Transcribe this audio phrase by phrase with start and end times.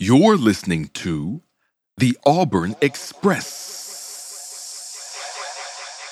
[0.00, 1.42] You're listening to
[1.96, 3.66] the Auburn Express.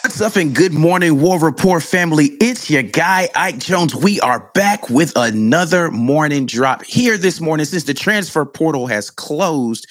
[0.03, 2.37] What's up and good morning, War Rapport family?
[2.41, 3.95] It's your guy, Ike Jones.
[3.95, 9.09] We are back with another morning drop here this morning since the transfer portal has
[9.09, 9.87] closed.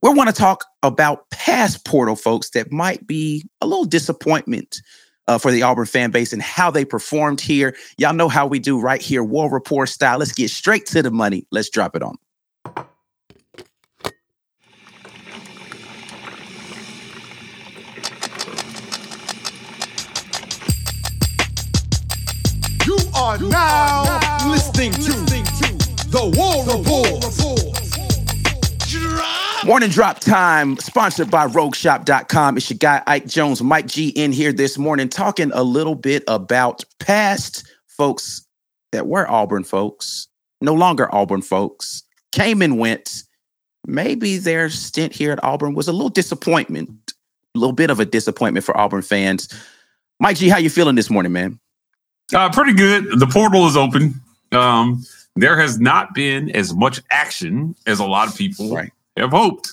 [0.00, 4.80] We want to talk about past portal folks that might be a little disappointment
[5.28, 7.76] uh, for the Auburn fan base and how they performed here.
[7.98, 10.16] Y'all know how we do right here, War Rapport style.
[10.16, 11.46] Let's get straight to the money.
[11.50, 12.16] Let's drop it on.
[23.16, 24.02] Are now,
[24.50, 25.12] listening, to,
[26.10, 27.20] the War Rapport.
[29.64, 32.56] Morning drop time, sponsored by RogueShop.com.
[32.56, 36.24] It's your guy Ike Jones, Mike G in here this morning, talking a little bit
[36.26, 38.44] about past folks
[38.90, 40.26] that were Auburn folks,
[40.60, 42.02] no longer Auburn folks,
[42.32, 43.22] came and went.
[43.86, 47.12] Maybe their stint here at Auburn was a little disappointment,
[47.54, 49.48] a little bit of a disappointment for Auburn fans.
[50.18, 51.60] Mike G, how you feeling this morning, man?
[52.32, 53.18] Uh, pretty good.
[53.18, 54.14] The portal is open.
[54.52, 55.02] Um,
[55.36, 58.92] there has not been as much action as a lot of people Right.
[59.16, 59.68] have hoped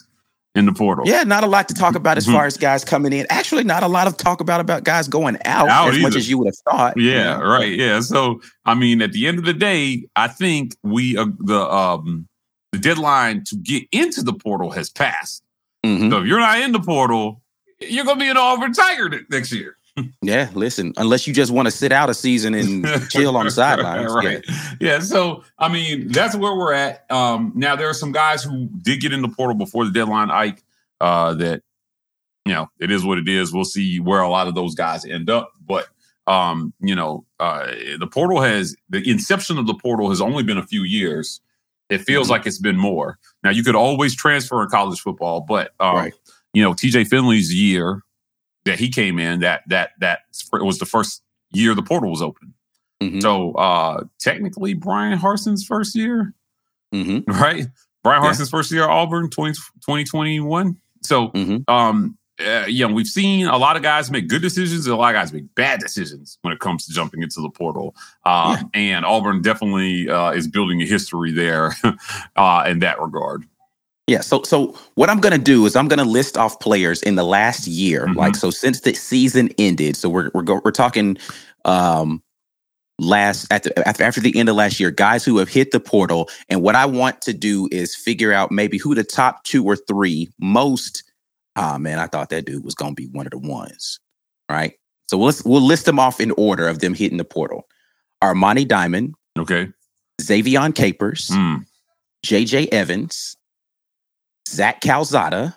[0.55, 1.07] in the portal.
[1.07, 2.33] Yeah, not a lot to talk about as Mhm.
[2.33, 3.25] far as guys coming in.
[3.29, 6.29] Actually, not a lot of talk about about guys going out, Out as much as
[6.29, 6.97] you would have thought.
[6.97, 7.45] you Yeah, know?
[7.45, 7.71] right.
[7.77, 8.01] Yeah.
[8.01, 12.27] So, I mean, at the end of the day, I think we uh, the um
[12.73, 15.43] the deadline to get into the portal has passed.
[15.85, 16.09] Mhm.
[16.09, 17.41] So if you're not in the portal,
[17.79, 19.77] you're gonna be an Auburn Tiger next year.
[20.21, 23.51] Yeah, listen, unless you just want to sit out a season and chill on the
[23.63, 24.13] sidelines.
[24.13, 24.43] right.
[24.79, 24.99] Yeah.
[24.99, 27.09] So I mean, that's where we're at.
[27.11, 30.29] Um, now there are some guys who did get in the portal before the deadline,
[30.31, 30.63] Ike.
[30.99, 31.61] Uh, that
[32.45, 33.53] you know, it is what it is.
[33.53, 35.51] We'll see where a lot of those guys end up.
[35.65, 35.87] But
[36.27, 40.57] um, you know, uh, the portal has the inception of the portal has only been
[40.57, 41.41] a few years.
[41.89, 42.31] It feels Mhm.
[42.31, 43.17] like it's been more.
[43.43, 46.13] Now you could always transfer in college football, but um, Right.
[46.53, 48.01] you know, TJ Finley's year
[48.65, 50.19] that he came in, that that that
[50.53, 51.21] it was the first
[51.51, 52.53] year the portal was open.
[53.01, 53.21] Mhm.
[53.21, 56.33] So uh technically Bryan Harsin's first year,
[56.93, 57.23] Mhm.
[57.27, 57.67] right?
[58.03, 58.29] Bryan Yeah.
[58.29, 59.53] Harsin's first year at Auburn 20,
[59.83, 60.77] 2021.
[61.01, 61.63] So Mhm.
[61.69, 65.13] um uh, yeah, we've seen a lot of guys make good decisions and a lot
[65.13, 67.95] of guys make bad decisions when it comes to jumping into the portal.
[68.25, 71.75] Uh, And Auburn definitely uh, is building a history there
[72.35, 73.43] uh, in that regard.
[74.11, 74.19] Yeah.
[74.21, 77.15] So, so what I'm going to do is I'm going to list off players in
[77.15, 78.15] the last year, Mhm.
[78.17, 79.95] like so since the season ended.
[79.95, 81.17] So we're we're go, we're talking
[81.65, 82.21] um
[82.99, 85.79] last at the, after after the end of last year, guys who have hit the
[85.79, 86.29] portal.
[86.49, 89.75] And what I want to do is figure out maybe who the top two or
[89.77, 91.03] three most.
[91.55, 93.99] Ah, man, I thought that dude was going to be one of the ones.
[94.49, 94.73] Right.
[95.09, 97.67] So let's we'll list them off in order of them hitting the portal.
[98.23, 99.69] Armani Diamond, Okay.
[100.21, 101.65] Xavion Capers, Mm.
[102.25, 103.35] JJ Evans,
[104.47, 105.55] Zach Calzada,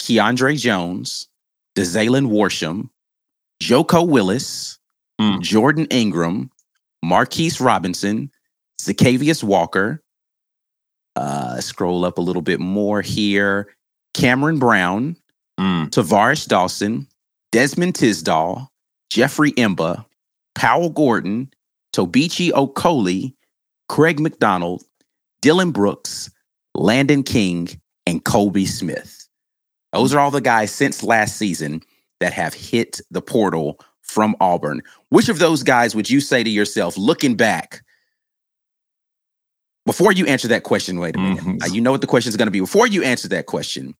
[0.00, 1.28] Keandre Jones,
[1.76, 2.88] DeZalen Warsham,
[3.60, 4.78] Joko Willis,
[5.20, 5.40] Hmm.
[5.40, 6.50] Jordan Ingram,
[7.04, 8.30] Marquise Robinson,
[8.80, 10.02] Zacchaeus Walker.
[11.16, 13.74] Uh, scroll up a little bit more here.
[14.14, 15.16] Cameron Brown,
[15.58, 15.90] Mm.
[15.90, 17.06] Tavares Dawson,
[17.52, 18.70] Desmond Tisdall,
[19.10, 20.06] Jeffrey M'ba,
[20.54, 21.52] Powell Gordon,
[21.92, 23.34] Tobichi Okoli,
[23.90, 24.84] Craig McDonald,
[25.42, 26.30] Dylan Brooks,
[26.74, 27.68] Landon King,
[28.06, 29.28] and Kobe Smith.
[29.92, 31.82] Those are all the guys since last season
[32.20, 34.82] that have hit the portal from Auburn.
[35.10, 37.82] Which of those guys would you say to yourself, looking back?
[39.86, 41.42] Before you answer that question, wait a minute.
[41.42, 41.62] Mhm.
[41.62, 42.60] Uh, you know what the question is going to be.
[42.60, 43.94] Before you answer that question,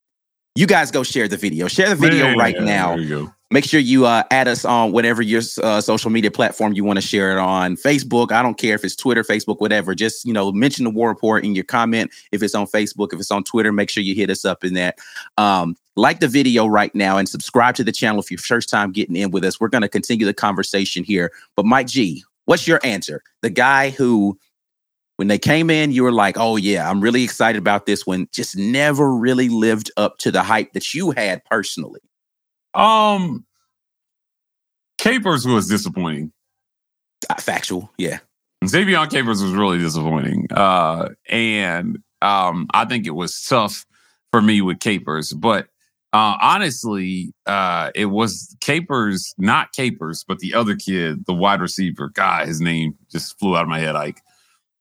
[0.55, 1.69] you guys go share the video.
[1.69, 3.35] Share the video Yeah, right now There you go.
[3.51, 6.97] Make sure you uh, add us on whatever your uh, social media platform you want
[6.99, 7.77] to share it on.
[7.77, 9.95] Facebook i don't care if it's twitter facebook whatever.
[9.95, 12.13] Just you know mention the war report in your comment.
[12.33, 14.75] If it's on facebook if it's on twitter make sure you hit us up in
[14.75, 14.99] that.
[15.37, 18.93] Um, like the video right now and subscribe to the channel if you're first time
[18.93, 19.61] getting in with us.
[19.61, 21.33] We're going to continue the conversation here.
[21.57, 23.23] But mike g what's your answer?
[23.43, 24.39] The guy who
[25.17, 28.29] when they came in you were like oh yeah i'm really excited about this one.
[28.33, 32.01] Just never really lived up to the hype that you had personally
[32.75, 33.45] Um,
[34.99, 36.33] Capers was disappointing.
[37.29, 38.19] Uh, factual yeah
[38.67, 40.47] Xavier Capers was really disappointing.
[40.51, 43.87] Uh, and um, I think it was tough
[44.31, 45.33] for me with Capers.
[45.33, 45.69] But
[46.13, 52.11] uh, honestly, uh, it was Capers, not Capers, but the other kid, the wide receiver.
[52.13, 53.95] God, his name just flew out of my head.
[53.95, 54.21] Like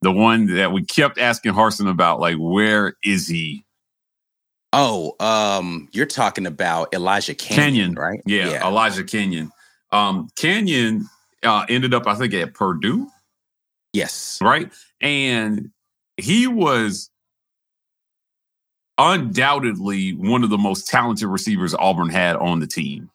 [0.02, 3.64] the one that we kept asking Harsin about, like, where is he?
[4.72, 8.22] Oh, um, you're talking about Elijah Canyon, Kenyon, right?
[8.26, 9.52] Yeah, Elijah Kenyon.
[9.92, 11.10] Um, Kenyon
[11.44, 13.08] uh, ended up, I think, at Purdue.
[13.94, 14.40] Yes.
[14.42, 14.72] right?
[15.02, 15.72] And
[16.18, 17.10] he was
[18.98, 23.10] undoubtedly one of the most talented receivers Auburn had on the team.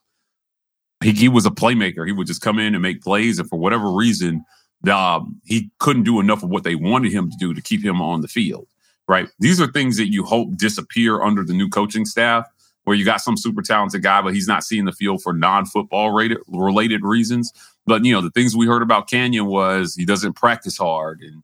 [1.02, 2.06] He, he was a playmaker.
[2.06, 4.44] He would just come in and make plays, and for whatever reason,
[4.90, 8.00] um, he couldn't do enough of what they wanted him to do to keep him
[8.00, 8.66] on the field.
[9.06, 9.28] Right?
[9.38, 12.46] These are things that you hope disappear under the new coaching staff,
[12.84, 16.10] where you got some super talented guy, but he's not seeing the field for non-football
[16.10, 17.52] related related reasons.
[17.86, 21.42] But you know, the things we heard about Canyon was he doesn't practice hard and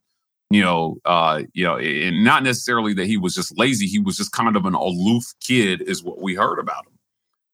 [0.50, 3.86] you know, uh, you know, and not necessarily that he was just lazy.
[3.86, 6.98] He was just kind of an aloof kid, is what we heard about him.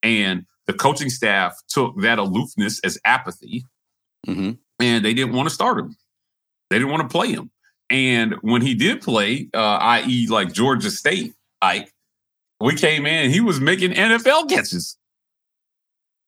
[0.02, 3.64] And the coaching staff took that aloofness as apathy,
[4.24, 5.96] hmm and they didn't want to start him.
[6.68, 7.50] They didn't want to play him.
[7.90, 11.92] And when he did play, uh, i.e., like Georgia State, Ike,
[12.60, 14.96] we came in, he was making NFL catches,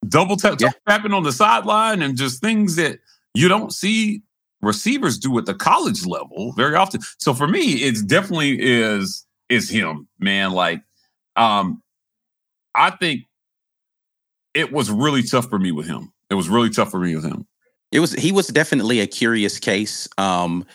[0.07, 0.69] double tap, Yeah.
[0.87, 2.99] tapping on the sideline, and just things that
[3.33, 4.21] you don't see
[4.61, 7.01] receivers do at the college level very often.
[7.17, 10.51] So for me, it's definitely is is him, man.
[10.51, 10.81] Like,
[11.35, 11.81] um,
[12.75, 13.21] I think
[14.53, 16.11] it was really tough for me with him.
[16.29, 17.47] It was really tough for me with him.
[17.91, 20.07] It was he was definitely a curious case.
[20.17, 20.65] Um,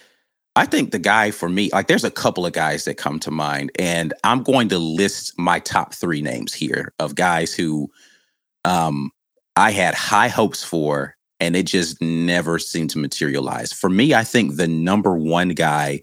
[0.56, 3.30] I think the guy for me, like, there's a couple of guys that come to
[3.30, 7.90] mind, and I'm going to list my top three names here of guys who,
[8.64, 9.10] um,
[9.56, 13.72] I had high hopes for, and it just never seemed to materialize.
[13.72, 16.02] For me, I think the number one guy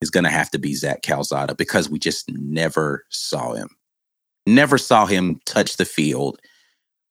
[0.00, 3.68] is going to have to be Zach Calzada because we just never saw him,
[4.46, 6.38] never saw him touch the field.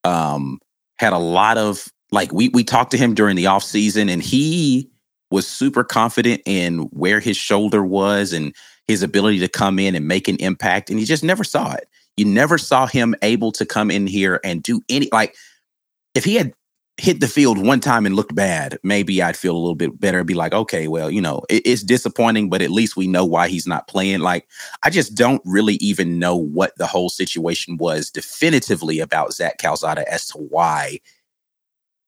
[0.03, 0.59] Um,
[0.99, 4.21] had a lot of like we we talked to him during the off season, and
[4.21, 4.89] he
[5.33, 8.55] was super confident in where his shoulder was and
[8.87, 11.87] his ability to come in and make an impact, and you just never saw it.
[12.17, 15.35] You never saw him able to come in here and do any like
[16.15, 16.53] if he had
[16.97, 20.19] hit the field one time and looked bad, maybe I'd feel a little bit better.
[20.19, 23.25] and Be like, okay, well, you know, it- it's disappointing, but at least we know
[23.25, 24.19] why he's not playing.
[24.19, 24.47] Like,
[24.83, 30.05] I just don't really even know what the whole situation was definitively about Zach Calzada
[30.11, 30.99] as to why.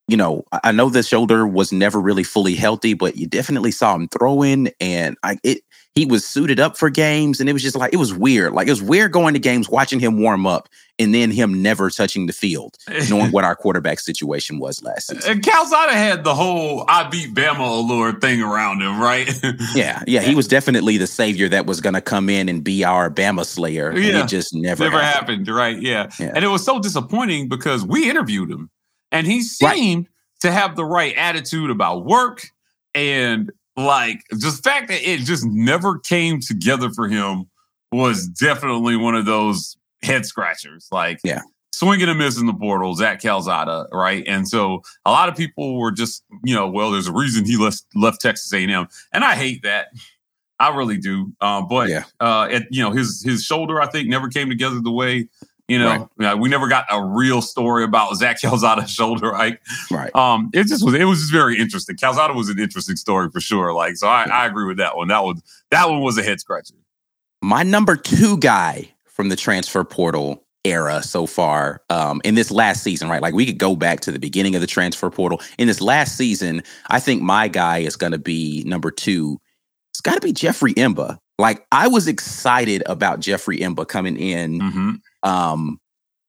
[0.08, 3.96] You know, I know the shoulder was never really fully healthy, but you definitely saw
[3.96, 5.62] him throwing, and I it
[5.96, 8.54] he was suited up for games, and it was just like it was weird.
[8.54, 10.70] Like it was weird going to games, watching him warm up,
[11.00, 12.76] and then him never touching the field,
[13.10, 15.32] knowing what our quarterback situation was last season.
[15.32, 19.28] And Calzada had the whole "I beat Bama" allure thing around him, right?
[19.74, 22.84] Yeah, yeah, he was definitely the savior that was going to come in and be
[22.84, 24.24] our Bama slayer, and Yeah.
[24.24, 25.48] it just never, never happened.
[25.48, 25.82] happened, right?
[25.82, 26.12] Yeah.
[26.20, 26.32] Yeah.
[26.36, 28.70] and it was so disappointing because we interviewed him,
[29.12, 29.76] and he Right.
[29.78, 30.08] seemed
[30.42, 32.48] to have the right attitude about work
[32.94, 37.46] and like just the fact that it just never came together for him
[37.92, 40.88] was definitely one of those head scratchers.
[40.92, 41.42] Like, Yeah.
[41.74, 44.24] swinging and missing the portal, Zach Calzada, right?
[44.28, 47.58] And so a lot of people were just, you know, well, there's a reason he
[47.58, 49.88] left left Texas A&M, and I hate that.
[50.58, 51.34] I really do.
[51.42, 52.06] Um, but Yeah.
[52.22, 55.28] uh, you know, his his shoulder, I think, never came together the way.
[55.68, 56.08] You know, Right.
[56.20, 59.32] yeah, we never got a real story about Zach Calzada's shoulder.
[59.32, 59.58] Right?
[59.90, 60.14] Right.
[60.16, 60.94] Um, it just was.
[60.94, 61.98] It was just very interesting.
[61.98, 63.74] Calzada was an interesting story for sure.
[63.74, 65.08] Like, so I, I agree with that one.
[65.08, 65.42] That was
[65.72, 66.76] that one was a head scratcher.
[67.42, 72.82] My number two guy from the transfer portal era so far um, in this last
[72.84, 73.22] season, right?
[73.22, 75.40] Like we could go back to the beginning of the transfer portal.
[75.60, 79.40] In this last season, I think my guy is going to be number two.
[79.94, 81.18] It's got to be Jeffrey M'ba.
[81.38, 84.60] Like I was excited about Jeffrey M'ba coming in.
[84.60, 84.92] Mm-hmm.
[85.26, 85.80] Um,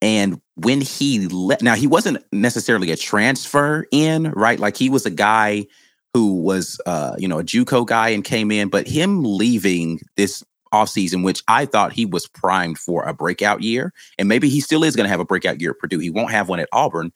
[0.03, 4.59] and when he left, now he wasn't necessarily a transfer in, right?
[4.59, 5.67] Like he was a guy
[6.15, 10.43] who was, uh, you know, a JUCO guy and came in, but him leaving this
[10.73, 14.83] offseason, which I thought he was primed for a breakout year, and maybe he still
[14.83, 15.99] is going to have a breakout year at Purdue.
[15.99, 17.13] He won't have one at Auburn,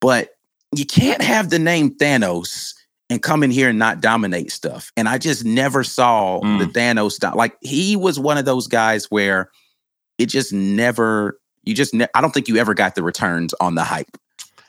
[0.00, 0.30] but
[0.74, 2.74] you can't have the name Thanos
[3.08, 4.92] and come in here and not dominate stuff.
[4.96, 6.58] And I just never saw Mm.
[6.60, 7.34] the Thanos style.
[7.36, 9.50] Like he was one of those guys where
[10.20, 13.74] it just never you just ne- I don't think you ever got the returns on
[13.74, 14.16] the hype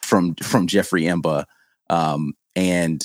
[0.03, 1.46] from from Jeffrey M'ba.
[1.89, 3.01] Um and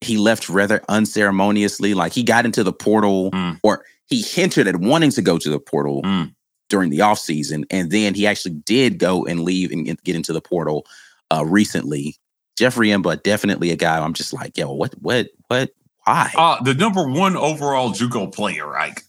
[0.00, 1.94] he left rather unceremoniously.
[1.94, 3.58] Like he got into the portal Mm.
[3.62, 6.34] or he hinted at wanting to go to the portal Mm.
[6.68, 7.64] during the offseason.
[7.70, 10.86] And then he actually did go and leave and get into the portal
[11.30, 12.16] uh recently.
[12.58, 15.70] Jeffrey M'ba, definitely a guy I'm just like, yo, what what what
[16.04, 16.32] why?
[16.36, 19.00] Uh, the number one overall JUCO player, right?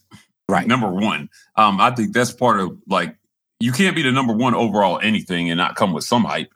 [0.48, 0.66] Right.
[0.66, 1.28] Number one.
[1.56, 3.16] Um, I think that's part of like
[3.60, 6.52] you can't be the number one overall anything and not come with some hype.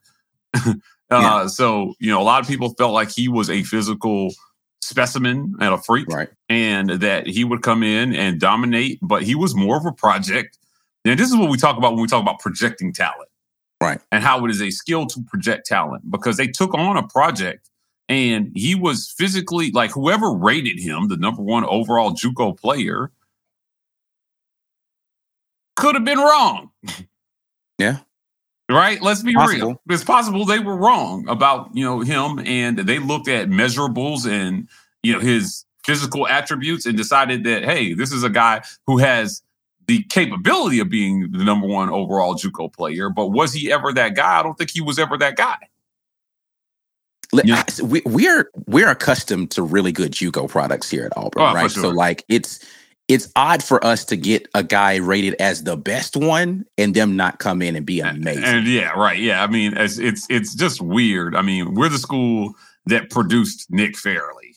[0.54, 0.75] uh,
[1.11, 1.47] Yeah.
[1.47, 4.35] So you know, a lot of people felt like he was a physical
[4.83, 6.28] specimen and a freak, Right.
[6.49, 8.99] and that he would come in and dominate.
[9.02, 10.59] But he was more of a project.
[11.04, 13.28] And this is what we talk about when we talk about projecting talent,
[13.80, 14.00] Right.
[14.11, 17.71] And how it is a skill to project talent because they took on a project.
[18.11, 23.11] And he was physically like whoever rated him the number one overall JUCO player
[25.78, 26.70] could have been wrong.
[27.78, 27.99] Yeah.
[28.70, 29.00] Right?
[29.00, 29.68] Let's be Possible.
[29.68, 29.82] real.
[29.88, 34.68] It's possible they were wrong about, you know, him and they looked at measurables and,
[35.02, 39.40] you know, his physical attributes and decided that, hey, this is a guy who has
[39.87, 44.14] the capability of being the number one overall JUCO player, but was he ever that
[44.14, 44.40] guy?
[44.40, 45.56] I don't think he was ever that guy.
[47.32, 47.62] Li- Yeah.
[47.66, 51.54] I- we, we're we're accustomed to really good JUCO products here at Auburn, Oh, for
[51.54, 51.70] right?
[51.70, 52.61] So like it's
[53.09, 57.17] it's odd for us to get a guy rated as the best one and them
[57.17, 58.45] not come in and be amazing.
[58.45, 59.19] And yeah, right.
[59.19, 59.43] Yeah.
[59.43, 61.35] I mean, it's it's it's just weird.
[61.35, 62.53] I mean, we're the school
[62.87, 64.57] that produced Nick Fairley.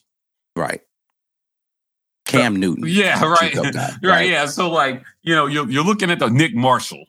[0.55, 0.81] right.
[2.25, 2.86] Cam Newton.
[2.88, 3.53] Yeah, right.
[3.53, 4.29] Guy, right.
[4.29, 4.46] Yeah.
[4.46, 7.03] So like, you know, you're you're looking at the Nick Marshall,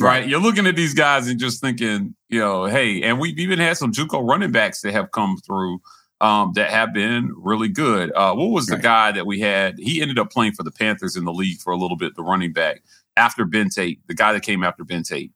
[0.00, 0.20] right?
[0.20, 0.28] Right.
[0.28, 3.76] You're looking at these guys and just thinking, you know, hey, and we've even had
[3.76, 5.80] some JUCO running backs that have come through
[6.20, 8.12] um, that have been really good.
[8.12, 9.78] Uh, what was the guy that we had?
[9.78, 12.22] He ended up playing for the Panthers in the league for a little bit, the
[12.22, 12.82] running back
[13.16, 15.32] after Ben Tate, the guy that came after Ben Tate.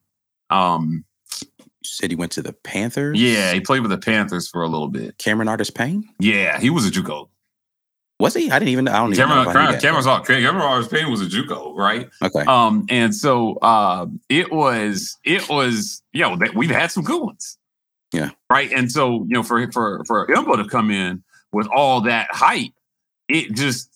[0.51, 1.05] Um,
[1.43, 3.21] You said he went to the Panthers.
[3.21, 5.19] yeah, he played with the Panthers for a little bit.
[5.19, 6.09] Cameron Artis Payne.
[6.19, 7.29] Yeah, he was a JUCO.
[8.21, 8.51] Was he?
[8.51, 8.89] I didn't even.
[8.89, 9.35] I don't even know.
[9.35, 9.83] Cameron, I knew Cameron, that.
[9.83, 12.09] Cameron's all, Cameron Artis Payne was a JUCO, right?
[12.23, 12.41] Okay.
[12.41, 17.58] Um, and so uh, it was, it was, you know, we've had some good ones.
[18.13, 18.31] Yeah.
[18.51, 18.73] Right.
[18.73, 21.23] And so, you know, for for for M'ba to come in
[21.53, 22.73] with all that hype,
[23.29, 23.91] it just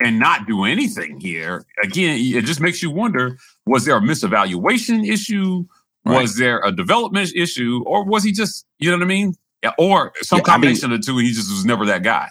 [0.00, 1.64] and not do anything here.
[1.82, 5.64] Again, it just makes you wonder: was there a misevaluation issue?
[6.04, 6.20] Right.
[6.22, 9.34] Was there a development issue, or was he just, you know what I mean?
[9.78, 12.02] Or some Yeah, I mean- combination of the two, and he just was never that
[12.02, 12.28] guy.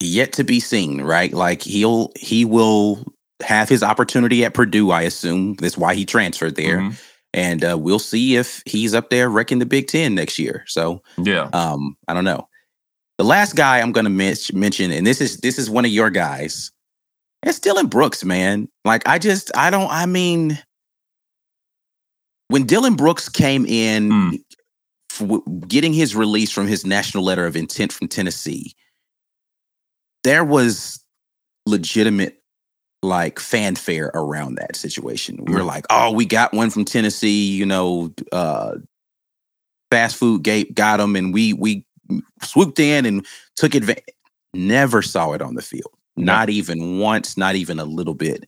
[0.00, 1.32] Yet to be seen, right?
[1.32, 3.02] Like he'll he will
[3.42, 4.90] have his opportunity at Purdue.
[4.90, 7.00] I assume that's why he transferred there, Mhm.
[7.34, 10.64] And uh, we'll see if he's up there wrecking the Big Ten next year.
[10.66, 11.50] So Yeah.
[11.52, 12.48] um, I don't know.
[13.18, 15.90] The last guy I'm going to men- mention, and this is this is one of
[15.90, 16.70] your guys.
[17.42, 18.68] It's Dylan Brooks, man.
[18.84, 19.90] Like I just I don't.
[19.90, 20.58] I mean,
[22.48, 24.30] when Dylan Brooks came in, Hmm.
[25.12, 28.74] f- getting his release from his national letter of intent from Tennessee,
[30.24, 31.04] there was
[31.66, 32.42] legitimate
[33.04, 35.44] like fanfare around that situation.
[35.44, 35.66] We were Right.
[35.66, 38.76] like, "Oh, we got one from Tennessee," you know, uh,
[39.90, 41.86] fast food gate got him, and we we
[42.42, 44.04] swooped in and took advantage.
[44.54, 48.46] Never saw it on the field, not even once, not even a little bit.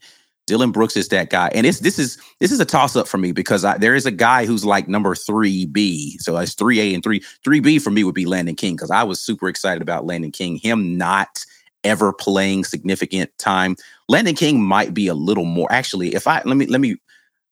[0.48, 3.18] Dylan Brooks is that guy, and it's this is this is a toss up for
[3.18, 6.80] me because I, there is a guy who's like number three B, so it's three
[6.80, 9.48] A and three three B for me would be Landon King because I was super
[9.48, 10.56] excited about Landon King.
[10.56, 11.44] Him not
[11.84, 13.76] ever playing significant time.
[14.08, 15.70] Landon King might be a little more.
[15.70, 16.96] Actually, if I let me let me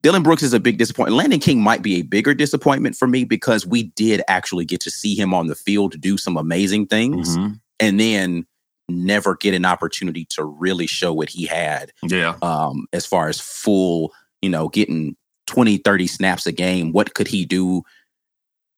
[0.02, 1.16] Dylan Brooks is a big disappointment.
[1.16, 4.90] Landon King might be a bigger disappointment for me because we did actually get to
[4.90, 7.58] see him on the field do some amazing things Mhm.
[7.80, 8.46] and then
[8.88, 12.36] never get an opportunity to really show what he had Yeah.
[12.42, 16.92] um, as far as full, you know, getting 20, 30 snaps a game.
[16.92, 17.82] What could he do?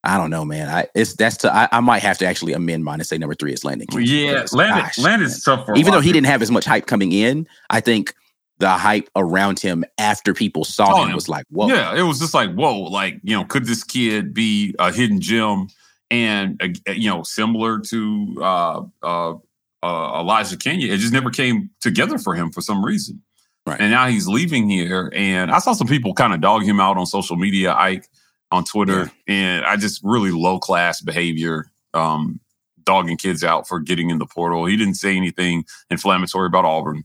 [0.07, 0.69] I don't know, man.
[0.69, 3.35] I it's that's to I, I might have to actually amend mine and say number
[3.35, 3.89] three is Landon.
[3.93, 4.35] Yeah.
[4.35, 7.13] because, Landon, gosh, Landon's tough for even though he didn't have as much hype coming
[7.13, 8.15] in, I think
[8.59, 11.15] the hype around him after people saw him him.
[11.15, 11.69] was like, whoa.
[11.69, 15.21] Yeah, it was just like, whoa, like, you know, could this kid be a hidden
[15.21, 15.69] gem
[16.11, 19.35] and, uh, you know, similar to uh, uh,
[19.83, 20.93] uh, Elijah Kenya?
[20.93, 23.23] It just never came together for him for some reason.
[23.67, 23.81] Right.
[23.81, 25.11] And now he's leaving here.
[25.15, 28.09] And I saw some people kind of dog him out on social media, Ike,
[28.53, 29.11] on Twitter.
[29.27, 32.41] And I just really low class behavior, um,
[32.85, 34.67] dogging kids out for getting in the portal.
[34.67, 37.05] He didn't say anything inflammatory about Auburn.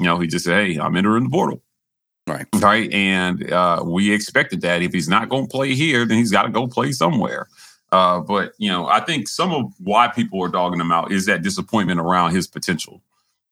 [0.00, 1.62] You know, he just said, hey, I'm entering the portal
[2.26, 2.46] Right.
[2.56, 2.92] right?
[2.92, 4.82] And uh, we expected that.
[4.82, 7.46] If he's not going to play here, then he's got to go play somewhere.
[7.92, 11.26] Uh, but you know, I think some of why people are dogging him out is
[11.26, 13.00] that disappointment around his potential.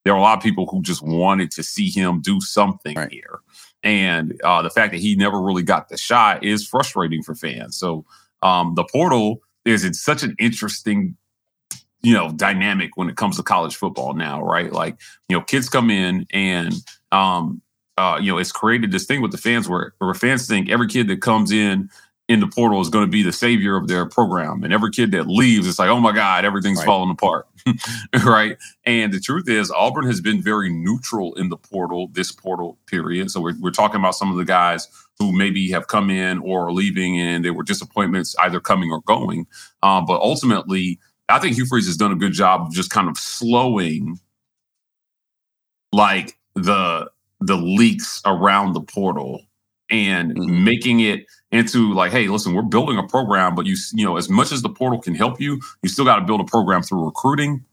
[0.04, 3.12] There are a lot of people who just wanted to see him do something Right.
[3.12, 3.38] here,
[3.84, 7.76] and uh, the fact that he never really got the shot is frustrating for fans.
[7.76, 8.04] So
[8.42, 11.16] um, the portal is it's such an interesting
[12.02, 15.70] you know dynamic when it comes to college football now right like you know kids
[15.70, 16.74] come in and
[17.12, 17.62] um
[17.96, 20.86] uh you know it's created this thing with the fans where where fans think every
[20.86, 21.88] kid that comes in
[22.28, 24.62] in the portal is going to be the savior of their program.
[24.64, 26.86] And every kid that leaves it's like oh my god everything's Right.
[26.86, 27.46] falling apart.
[28.24, 28.56] Right?
[28.84, 33.30] And the truth is auburn has been very neutral in the portal this portal period.
[33.30, 34.88] So we're, we're talking about some of the guys
[35.18, 39.00] who maybe have come in or are leaving and they were disappointments either coming or
[39.02, 39.46] going.
[39.82, 43.08] Um, but ultimately I think Hugh Freeze has done a good job of just kind
[43.08, 44.18] of slowing
[45.92, 49.42] like the the leaks around the portal
[49.94, 50.62] and Mhm.
[50.64, 54.28] making it into like, hey, listen, we're building a program, but you you know, as
[54.28, 57.04] much as the portal can help you, you still got to build a program through
[57.04, 57.64] recruiting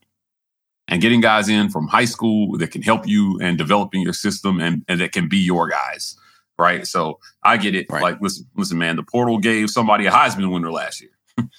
[0.88, 4.60] and getting guys in from high school that can help you and developing your system
[4.60, 6.16] and, and that can be your guys.
[6.60, 6.86] right?
[6.86, 7.88] So I get it.
[7.90, 8.04] Right.
[8.04, 11.10] Like, listen, listen, man, the portal gave somebody a Heisman winner last year.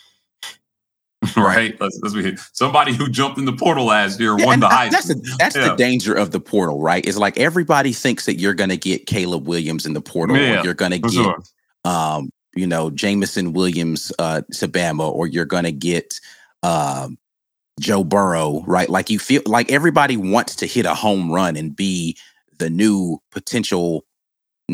[1.37, 1.81] right?
[1.81, 4.91] Let's, let's be somebody who jumped in the portal last year Yeah, won the Heisman.
[4.91, 5.69] that's the, that's Yeah.
[5.71, 7.05] the danger of the portal, right?
[7.07, 10.61] It's like everybody thinks that you're going to get Caleb Williams in the portal, Yeah,
[10.61, 11.38] or you're going to get, sure.
[11.85, 16.19] um, you know, Jameson Williams uh, to Bama, or you're going to get
[16.62, 17.17] um,
[17.81, 18.88] Joe Burrow, right?
[18.91, 22.17] Like you feel like everybody wants to hit a home run and be
[22.59, 24.05] the new potential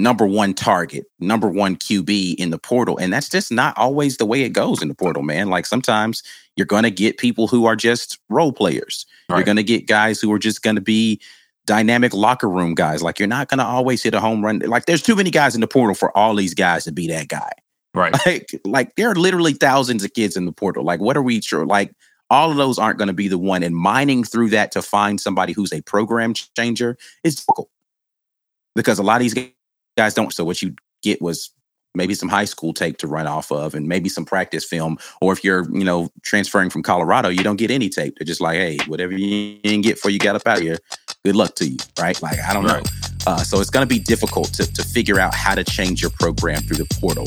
[0.02, 2.99] number one target, number one QB in the portal.
[2.99, 5.49] And that's just not always the way it goes in the portal, man.
[5.49, 6.23] Like sometimes
[6.57, 9.07] you're going to get people who are just role players.
[9.28, 11.21] You're going to get guys who are just going to be
[11.67, 13.02] dynamic locker room guys.
[13.02, 14.61] Like you're not going to always hit a home run.
[14.61, 17.28] Like there's too many guys in the portal for all these guys to be that
[17.28, 17.52] guy.
[17.95, 18.14] Right.
[18.26, 20.85] Like, like there are literally thousands of kids in the portal.
[20.85, 21.67] Like, what are we sure?
[21.67, 21.95] Like,
[22.31, 23.62] all of those aren't going to be the one.
[23.62, 27.71] And mining through that to find somebody who's a program changer is difficult
[28.75, 29.35] because a lot of these
[29.99, 30.33] guys don't.
[30.33, 31.50] So what you get was
[31.95, 34.97] maybe some high school tape to run off of, and maybe some practice film.
[35.21, 38.14] Or if you're, you know, transferring from Colorado, you don't get any tape.
[38.17, 40.78] They're just like, hey, whatever you didn't get before you got up out of here,
[41.25, 42.21] good luck to you, right?
[42.23, 42.83] Like, I don't know.
[43.26, 46.12] Uh, so it's going to be difficult to, to figure out how to change your
[46.12, 47.26] program through the portal.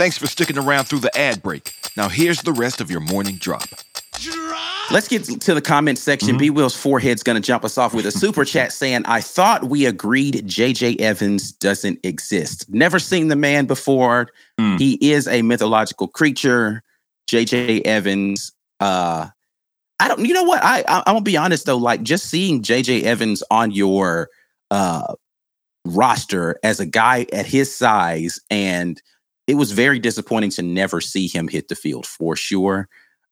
[0.00, 1.74] Thanks for sticking around through the ad break.
[1.94, 3.68] Now here's the rest of your morning drop.
[4.90, 6.30] Let's get to the comment section.
[6.30, 6.38] Mm-hmm.
[6.38, 9.64] B Will's forehead's going to jump us off with a super chat saying, I thought
[9.64, 12.64] we agreed JJ Evans doesn't exist.
[12.70, 14.30] Never seen the man before.
[14.58, 14.78] Hmm.
[14.78, 16.82] He is a mythological creature.
[17.30, 19.26] JJ Evans, uh,
[19.98, 20.64] I don't, you know what?
[20.64, 24.30] I, I, I'm gonna be honest though, like just seeing JJ Evans on your
[24.70, 25.12] uh,
[25.84, 28.98] roster as a guy at his size, and
[29.50, 32.88] it was very disappointing to never see him hit the field for sure.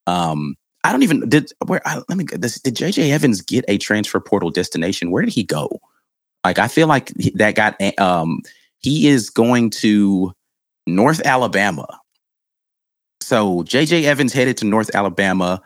[0.08, 2.60] Um, I don't even did where I, let me this.
[2.60, 5.10] Did JJ Evans get a transfer portal destination?
[5.12, 5.80] Where did he go?
[6.44, 8.40] Like I feel like that got eh, um
[8.78, 10.32] he is going to
[10.86, 11.86] North Alabama.
[13.20, 15.62] So JJ Evans headed to North Alabama.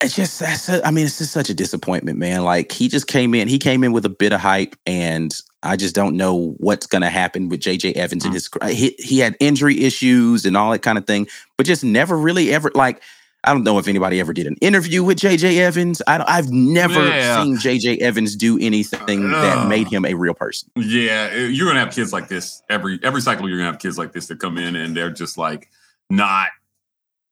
[0.00, 2.44] It's just that's a, I mean it's just such a disappointment, man.
[2.44, 5.34] Like he just came in, he came in with a bit of hype, and
[5.64, 8.48] I just don't know what's going to happen with JJ Evans and his.
[8.68, 12.52] He, he had injury issues and all that kind of thing, but just never really
[12.54, 13.02] ever like.
[13.44, 16.02] I don't know if anybody ever did an interview with JJ Evans.
[16.08, 17.42] I don't, I've never Yeah.
[17.42, 20.70] seen JJ Evans do anything that made him a real person.
[20.76, 23.48] Yeah, eh, you're gonna have kids like this every every cycle.
[23.48, 25.70] You're gonna have kids like this that come in and they're just like
[26.10, 26.48] not.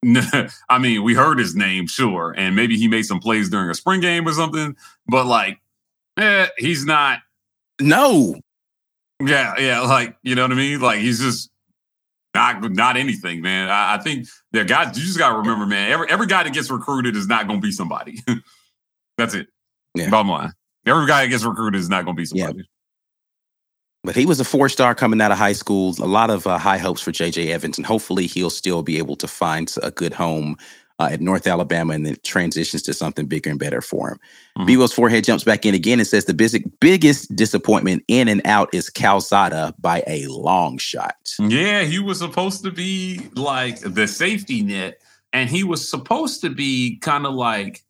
[0.69, 3.75] I mean, we heard his name, sure, and maybe he made some plays during a
[3.75, 4.77] spring game or something,
[5.09, 5.61] but like,
[6.19, 7.21] eh, he's not.
[7.81, 8.37] No,
[9.21, 10.81] Yeah, yeah, like you know what I mean.
[10.81, 11.51] Like he's just
[12.35, 13.69] not not anything, man.
[13.69, 14.97] I, I think there guys.
[14.97, 15.91] You just gotta remember, man.
[15.91, 18.19] Every every guy that gets recruited is not gonna be somebody.
[19.19, 19.49] That's it.
[19.95, 20.11] Yeah.
[20.11, 20.53] Bottom line.
[20.87, 22.53] Every guy that gets recruited is not gonna be Yeah.
[24.05, 25.95] But he was a four star coming out of high school.
[26.01, 29.17] A lot of uh, high hopes for JJ Evans, and hopefully he'll still be able
[29.17, 30.57] to find a good home
[30.99, 34.19] uh, at North Alabama and then transitions to something bigger and better for him.
[34.59, 34.67] Mhm.
[34.67, 38.41] B Will's forehead jumps back in again and says the basic, biggest disappointment in and
[38.47, 41.17] out is Calzada by a long shot.
[41.39, 45.01] Yeah, he was supposed to be like the safety net,
[45.33, 47.83] and he was supposed to be kind of like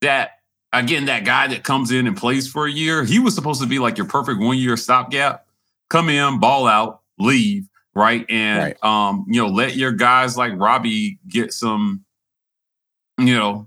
[0.00, 0.39] that.
[0.72, 3.66] Again, that guy that comes in and plays for a year, he was supposed to
[3.66, 5.46] be like your perfect one year stopgap.
[5.88, 8.24] Come in, ball out, leave, right?
[8.30, 8.84] And Right.
[8.84, 12.04] um, you know, let your guys like Robbie get some,
[13.18, 13.66] you know.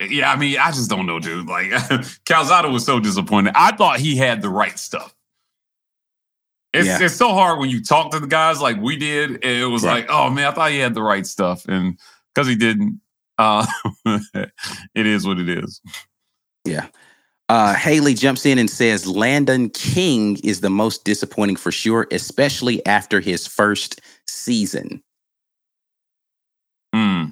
[0.00, 1.46] Yeah, I mean, I just don't know, dude.
[1.48, 1.70] Like
[2.24, 3.52] Calzada was so disappointed.
[3.56, 5.14] I thought he had the right stuff.
[6.72, 7.02] It's Yeah.
[7.02, 9.82] it's so hard when you talk to the guys like we did, and it was
[9.82, 10.02] Right.
[10.02, 11.98] like, oh man, I thought he had the right stuff, and
[12.32, 13.00] because he didn't,
[13.36, 13.66] uh,
[14.06, 15.80] it is what it is.
[16.64, 16.86] Yeah.
[17.48, 22.84] Uh, Haley jumps in and says Landon King is the most disappointing for sure, especially
[22.86, 25.02] after his first season.
[26.94, 27.24] Hmm.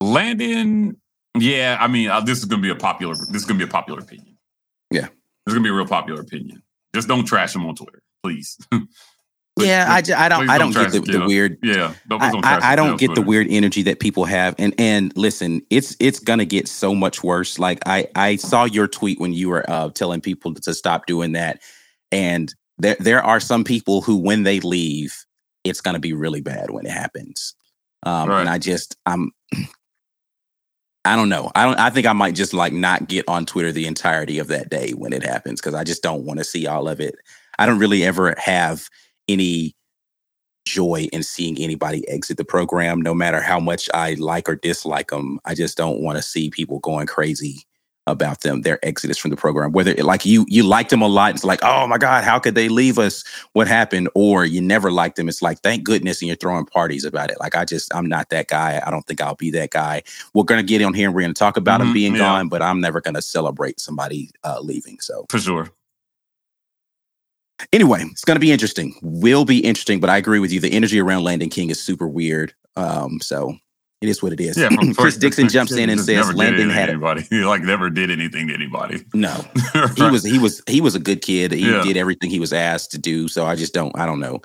[0.00, 0.96] Landon,
[1.38, 3.14] yeah, I mean, uh, this is gonna be a popular.
[3.14, 4.38] This is gonna be a popular opinion.
[4.90, 5.08] Yeah.
[5.08, 6.62] this is gonna be a real popular opinion.
[6.94, 8.56] Just don't trash him on Twitter, please.
[9.60, 11.58] yeah, I, I don't I don't get the, the weird.
[11.62, 14.56] Yeah, don't, I, I, I, don't get the weird energy that people have.
[14.58, 17.58] And and listen, it's it's gonna get so much worse.
[17.58, 21.32] Like I I saw your tweet when you were uh, telling people to stop doing
[21.32, 21.62] that,
[22.10, 25.24] and there there are some people who when they leave,
[25.62, 27.54] it's gonna be really bad when it happens.
[28.02, 28.40] Um, right.
[28.40, 29.30] And I just I'm
[31.04, 31.52] I don't know.
[31.54, 31.78] I don't.
[31.78, 34.92] I think I might just like not get on Twitter the entirety of that day
[34.92, 37.14] when it happens because I just don't want to see all of it.
[37.58, 38.88] I don't really ever have
[39.28, 39.74] any
[40.66, 45.08] joy in seeing anybody exit the program, no matter how much I like or dislike
[45.08, 45.38] them.
[45.44, 47.66] I just don't want to see people going crazy
[48.06, 49.72] about them, their exodus from the program.
[49.72, 52.38] Whether it, like you you liked them a lot, it's like, oh my God, how
[52.38, 53.24] could they leave us?
[53.52, 54.08] What happened?
[54.14, 55.28] Or you never liked them.
[55.28, 57.38] It's like, thank goodness, and you're throwing parties about it.
[57.40, 58.82] Like I just, I'm not that guy.
[58.84, 60.02] I don't think I'll be that guy.
[60.34, 62.18] We're gonna get on here and we're gonna talk about mm-hmm, them being yeah.
[62.18, 65.00] gone, but I'm never gonna celebrate somebody uh, leaving.
[65.00, 65.70] So for sure.
[67.72, 68.94] Anyway, it's going to be interesting.
[69.02, 70.60] Will be interesting, but I agree with you.
[70.60, 72.52] The energy around Landon King is super weird.
[72.76, 73.56] Um, so
[74.00, 74.58] it is what it is.
[74.58, 77.22] Yeah, Chris Dixon jumps in and says Landon had anybody.
[77.30, 79.04] He like never did anything to anybody.
[79.14, 79.90] No, right.
[79.96, 81.52] he was he was he was a good kid.
[81.52, 81.82] He yeah.
[81.82, 83.28] did everything he was asked to do.
[83.28, 84.40] So I just don't I don't know.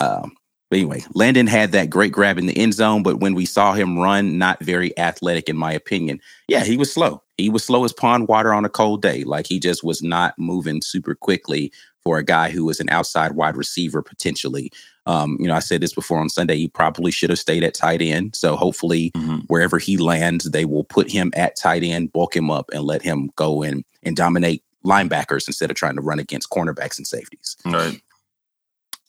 [0.00, 0.32] Um,
[0.70, 3.74] but anyway, Landon had that great grab in the end zone, but when we saw
[3.74, 6.20] him run, not very athletic in my opinion.
[6.48, 7.22] Yeah, he was slow.
[7.36, 9.24] He was slow as pond water on a cold day.
[9.24, 13.32] Like he just was not moving super quickly for a guy who was an outside
[13.32, 14.72] wide receiver potentially.
[15.06, 16.56] Um, you know, I said this before on Sunday.
[16.56, 18.36] He probably should have stayed at tight end.
[18.36, 19.38] So hopefully, mm-hmm.
[19.48, 23.02] wherever he lands, they will put him at tight end, bulk him up, and let
[23.02, 27.56] him go in and dominate linebackers instead of trying to run against cornerbacks and safeties.
[27.64, 28.00] Right.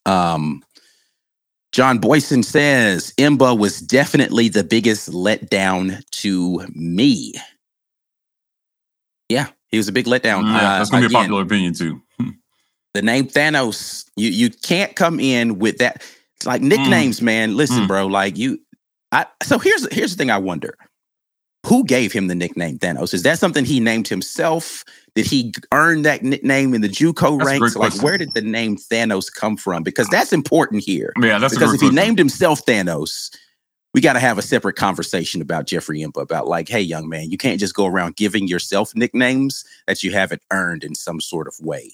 [0.05, 0.63] Um,
[1.71, 7.33] John Boyson says M'ba was definitely the biggest letdown to me.
[9.29, 10.43] Yeah, he was a big letdown.
[10.43, 12.03] Yeah, uh, that's gonna be a popular opinion too
[12.93, 16.03] the name Thanos, you you can't come in with that.
[16.37, 17.23] It's like nicknames, mm.
[17.23, 17.57] man.
[17.57, 17.87] Listen, mm.
[17.87, 18.59] bro, like you
[19.11, 20.75] I so here's here's the thing I wonder.
[21.65, 23.13] Who gave him the nickname Thanos?
[23.13, 24.83] Is that something he named himself?
[25.15, 27.75] Did he earn that nickname in the JUCO that's ranks?
[27.77, 29.81] Like, where did the name Thanos come from?
[29.81, 31.13] Because that's important here.
[31.21, 33.33] Yeah, that's because if he named himself Thanos,
[33.93, 37.31] we got to have a separate conversation about Jeffrey M'ba about like, hey, young man,
[37.31, 41.47] you can't just go around giving yourself nicknames that you haven't earned in some sort
[41.47, 41.91] of way.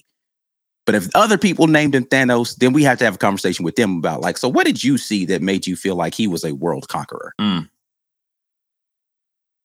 [0.89, 3.75] But if other people named him Thanos, then we have to have a conversation with
[3.75, 6.43] them about like, so what did you see that made you feel like he was
[6.43, 7.31] a world conqueror?
[7.37, 7.69] Because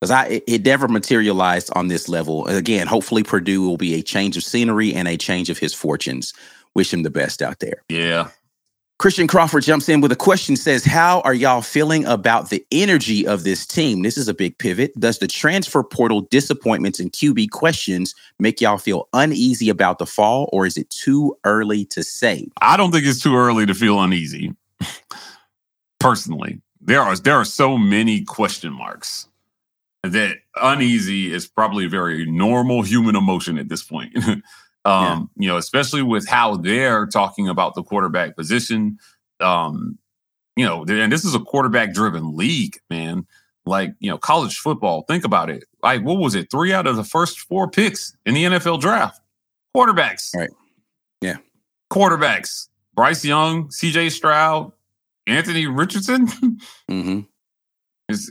[0.02, 0.10] mm.
[0.10, 2.46] I it, it never materialized on this level.
[2.46, 6.34] Again, hopefully Purdue will be a change of scenery and a change of his fortunes.
[6.74, 7.82] Wish him the best out there.
[7.88, 8.28] Yeah.
[8.98, 13.26] Christian Crawford jumps in with a question says, How are y'all feeling about the energy
[13.26, 14.02] of this team?
[14.02, 14.98] This is a big pivot.
[14.98, 20.48] Does the transfer portal disappointments and QB questions make y'all feel uneasy about the fall,
[20.52, 22.48] or is it too early to say?
[22.60, 24.54] I don't think it's too early to feel uneasy.
[25.98, 29.26] Personally, there are there are so many question marks
[30.04, 34.16] that uneasy is probably a very normal human emotion at this point.
[34.84, 35.44] Um, yeah.
[35.44, 38.98] you know, especially with how they're talking about the quarterback position.
[39.40, 39.98] Um,
[40.56, 43.26] you know, and this is a quarterback driven league, man.
[43.66, 45.64] Like, you know, college football, think about it.
[45.82, 46.50] Like, what was it?
[46.50, 49.20] Three out of the first four picks in the NFL draft.
[49.74, 50.34] Quarterbacks.
[50.34, 50.50] Right.
[51.20, 51.36] Yeah.
[51.90, 52.68] Quarterbacks.
[52.94, 54.72] Bryce Young, CJ Stroud,
[55.26, 56.26] Anthony Richardson.
[56.90, 57.20] mm-hmm.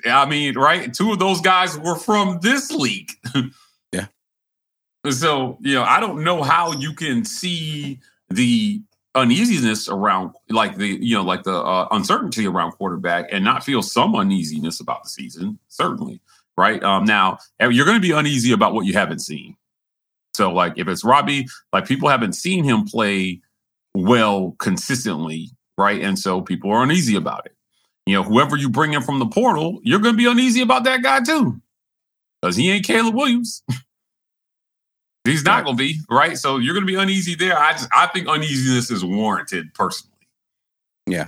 [0.05, 0.93] I mean, right?
[0.93, 3.09] Two of those guys were from this league.
[5.11, 8.81] So, you know, I don't know how you can see the
[9.15, 13.81] uneasiness around like the you know like the uh, uncertainty around quarterback and not feel
[13.81, 16.19] some uneasiness about the season certainly
[16.57, 16.83] right?
[16.83, 19.55] Um now eh, you're going to be uneasy about what you haven't seen.
[20.33, 23.41] So like if it's robbie like people haven't seen him play
[23.93, 26.01] well consistently right?
[26.01, 27.55] And so people are uneasy about it.
[28.07, 30.85] You know whoever you bring in from the portal you're going to be uneasy about
[30.85, 31.61] that guy too
[32.41, 33.61] because he ain't caleb williams
[35.25, 36.37] He's not going to be right.
[36.37, 37.57] So you're going to be uneasy there.
[37.57, 40.11] I just I think uneasiness is warranted personally.
[41.07, 41.27] Yeah.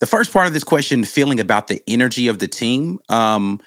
[0.00, 2.98] The first part of this question, feeling about the energy of the team.
[3.08, 3.60] Um,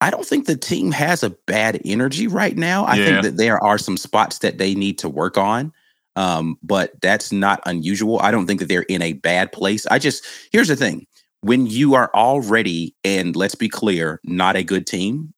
[0.00, 2.84] I don't think the team has a bad energy right now.
[2.84, 3.04] I yeah.
[3.04, 5.72] think that there are some spots that they need to work on.
[6.14, 8.20] Um, but that's not unusual.
[8.20, 9.86] I don't think that they're in a bad place.
[9.86, 11.06] I just here's the thing.
[11.40, 15.32] When you are already, and let's be clear, not a good team,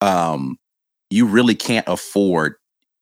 [0.00, 0.58] um,
[1.10, 2.56] you really can't afford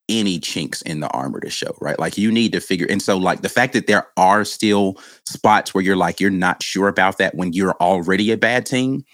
[0.09, 1.99] any chinks in the armor to show, right?
[1.99, 2.87] Like you need to figure.
[2.89, 6.63] And so, like the fact that there are still spots where you're like, you're not
[6.63, 9.05] sure about that when you're already a bad team.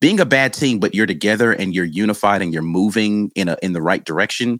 [0.00, 3.58] Being a bad team, but you're together and you're unified and you're moving in a
[3.62, 4.58] in the right direction,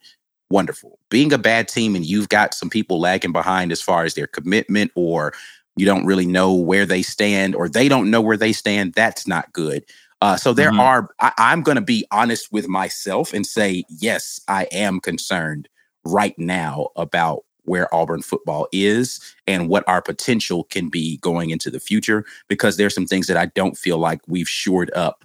[0.50, 0.98] wonderful.
[1.08, 4.26] Being a bad team and you've got some people lagging behind as far as their
[4.26, 5.32] commitment or
[5.76, 9.26] you don't really know where they stand, or they don't know where they stand, that's
[9.26, 9.84] not good.
[10.20, 10.80] Uh, so there mm-hmm.
[10.80, 15.68] are, I, I'm going to be honest with myself and say, yes, I am concerned
[16.10, 21.70] right now about where Auburn football is and what our potential can be going into
[21.70, 25.24] the future because there's some things that I don't feel like we've shored up.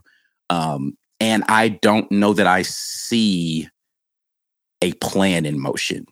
[0.49, 3.69] Um, and I don't know that I see
[4.81, 6.05] a plan in motion.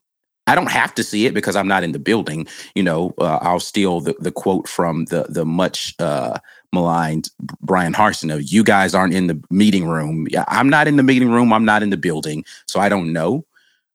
[0.47, 2.47] I don't have to see it because I'm not in the building.
[2.75, 6.37] You know, uh, I'll steal the, the quote from the the much uh,
[6.73, 7.29] maligned
[7.61, 11.03] Bryan Harsin of "You guys aren't in the meeting room." Yeah, I'm not in the
[11.03, 11.53] meeting room.
[11.53, 13.45] I'm not in the building, so I don't know.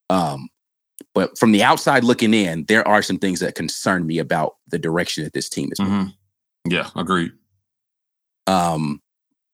[0.09, 0.49] Um,
[1.15, 4.79] but from the outside looking in, there are some things that concern me about the
[4.79, 5.95] direction that this team is moving.
[5.97, 6.73] Mm-hmm.
[6.73, 7.33] Yeah, agreed.
[8.47, 9.03] Um,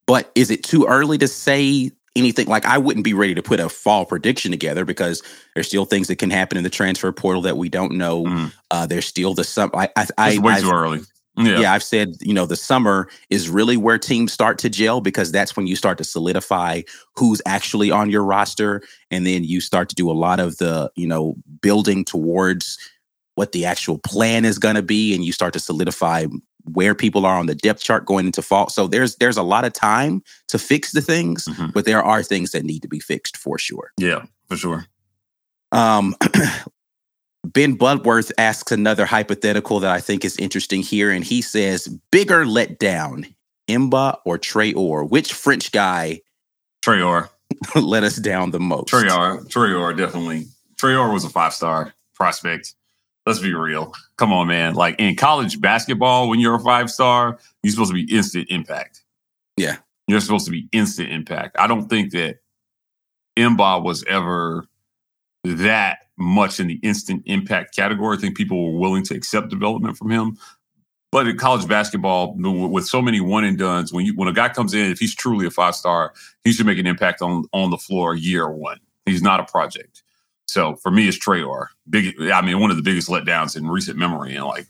[0.06, 2.46] but is it too early to say anything?
[2.46, 5.22] Like, I wouldn't be ready to put a fall prediction together because
[5.54, 8.24] there's still things that can happen in the transfer portal that we don't know.
[8.24, 8.52] Mm.
[8.70, 9.70] Uh, there's still the some.
[9.74, 11.00] I, I, I way I've, too early.
[11.36, 11.58] Yeah.
[11.58, 15.32] yeah, I've said, you know, the summer is really where teams start to gel because
[15.32, 16.82] that's when you start to solidify
[17.16, 18.82] who's actually on your roster.
[19.10, 22.78] And then you start to do a lot of the, you know, building towards
[23.34, 25.12] what the actual plan is going to be.
[25.12, 26.26] And you start to solidify
[26.72, 28.68] where people are on the depth chart going into fall.
[28.68, 31.68] So there's there's a lot of time to fix the things, mm-hmm.
[31.74, 33.92] but there are things that need to be fixed for sure.
[33.98, 34.86] Yeah, for sure.
[35.72, 36.14] Um,
[37.44, 42.44] Ben Budworth asks another hypothetical that I think is interesting here, and he says, "Bigger
[42.44, 43.34] letdown,
[43.68, 45.08] M'ba or Traore?
[45.08, 46.22] Which French guy,
[46.82, 47.28] Traore,
[47.74, 50.46] let us down the most?" Traore, Traore, definitely.
[50.76, 52.74] Traore was a five star prospect.
[53.26, 53.94] Let's be real.
[54.16, 54.74] Come on, man.
[54.74, 59.02] Like in college basketball, when you're a five star, you're supposed to be instant impact.
[59.56, 59.76] Yeah,
[60.06, 61.56] you're supposed to be instant impact.
[61.58, 62.38] I don't think that
[63.36, 64.66] M'ba was ever
[65.44, 68.16] that much in the instant impact category.
[68.16, 70.36] I think people were willing to accept development from him.
[71.10, 74.48] But in college basketball, with so many one and duns, when you when a guy
[74.48, 77.70] comes in, if he's truly a five star, he should make an impact on on
[77.70, 78.78] the floor year one.
[79.06, 80.02] He's not a project.
[80.46, 81.68] So for me, it's Traore.
[81.88, 84.66] Big, I mean, one of the biggest letdowns in recent memory in like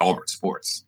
[0.00, 0.84] Auburn sports.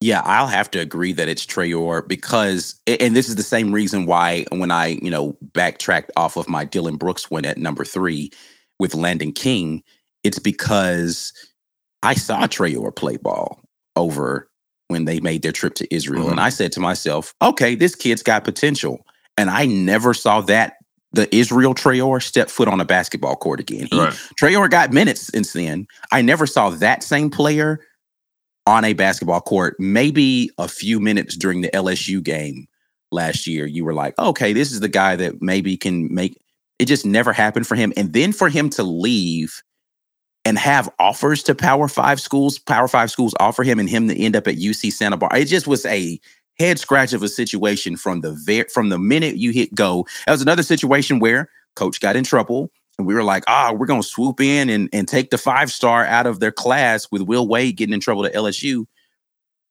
[0.00, 4.06] Yeah, I'll have to agree that it's Traore because, and this is the same reason
[4.06, 8.30] why when I, you know, backtracked off of my Dylan Brooks win at number three,
[8.78, 9.82] with Landon King,
[10.22, 11.32] it's because
[12.02, 13.60] I saw Traore play ball
[13.94, 14.48] over
[14.88, 16.24] when they made their trip to Israel.
[16.24, 16.32] Mm-hmm.
[16.32, 19.04] And I said to myself, okay, this kid's got potential.
[19.36, 20.74] And I never saw that
[21.12, 23.88] the Israel Traore step foot on a basketball court again.
[23.90, 24.12] He, right.
[24.40, 25.86] Traore got minutes since then.
[26.12, 27.80] I never saw that same player
[28.66, 29.76] on a basketball court.
[29.78, 32.66] Maybe a few minutes during the LSU game
[33.10, 33.66] last year.
[33.66, 36.40] You were like, okay, this is the guy that maybe can make
[36.78, 37.92] it just never happened for him.
[37.96, 39.62] And then for him to leave
[40.44, 44.16] and have offers to Power Five schools, Power Five schools offer him, and him to
[44.18, 45.40] end up at UC Santa Barbara.
[45.40, 46.20] It just was a
[46.58, 50.06] head scratch of a situation from the ver- from the minute you hit go.
[50.26, 52.70] That was another situation where coach got in trouble.
[52.98, 56.04] And we were like, ah, we're gonna swoop in and, and take the five star
[56.04, 58.86] out of their class with Will Wade getting in trouble at LSU.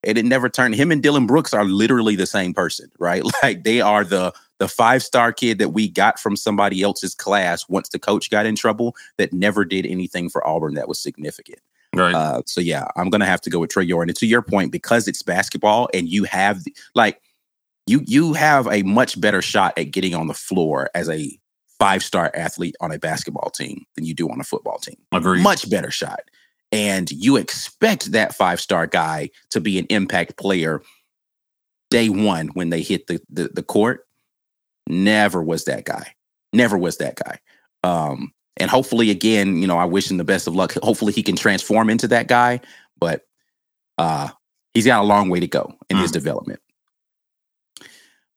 [0.04, 3.24] And it never turned him and Dylan Brooks are literally the same person, right?
[3.44, 7.68] Like they are the the five star kid that we got from somebody else's class
[7.68, 11.60] once the coach got in trouble that never did anything for Auburn that was significant.
[11.94, 12.14] Right.
[12.14, 14.04] Uh, so yeah, I'm gonna have to go with Traore.
[14.04, 17.22] And to your point, because it's basketball and you have the, like
[17.88, 21.38] you you have a much better shot at getting on the floor as a
[21.80, 24.98] five star athlete on a basketball team than you do on a football team.
[25.12, 25.42] Agreed.
[25.42, 26.22] Much better shot.
[26.72, 30.82] And you expect that five star guy to be an impact player
[31.90, 34.05] day one when they hit the, the, the court
[34.88, 36.16] never was that guy.
[36.54, 37.40] Never was that guy.
[37.84, 40.74] Um, and hopefully, again, you know, I wish him the best of luck.
[40.82, 42.62] Hopefully, he can transform into that guy,
[43.00, 43.22] but
[43.98, 44.30] uh,
[44.74, 46.02] he's got a long way to go in mm.
[46.02, 46.60] his development.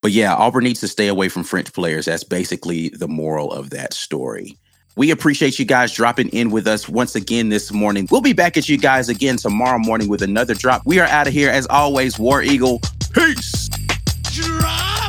[0.00, 2.06] But yeah, Auburn needs to stay away from French players.
[2.06, 4.56] That's basically the moral of that story.
[4.96, 8.08] We appreciate you guys dropping in with us once again this morning.
[8.10, 10.82] We'll be back at you guys again tomorrow morning with another drop.
[10.84, 12.18] We are out of here as always.
[12.18, 12.80] War Eagle.
[13.12, 13.68] Peace.
[14.32, 15.07] Drop.